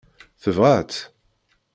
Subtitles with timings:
[0.41, 0.99] Tebɣa-tt?